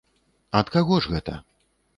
Ад 0.61 0.71
каго 0.77 0.99
ж 1.07 1.15
гэта? 1.15 1.39